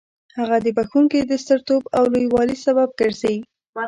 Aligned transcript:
هغه 0.39 0.57
د 0.65 0.67
بخښونکي 0.77 1.19
د 1.25 1.31
سترتوب 1.43 1.83
او 1.97 2.03
لوی 2.13 2.25
والي 2.33 2.57
سبب 2.65 2.89
ګرځي. 2.99 3.35